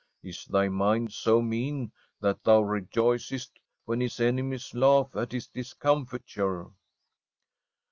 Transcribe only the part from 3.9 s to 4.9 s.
his enemies